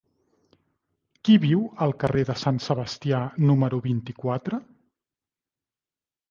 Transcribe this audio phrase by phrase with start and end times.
[1.27, 3.19] Qui viu al carrer de Sant Sebastià
[3.51, 4.61] número vint-i-quatre?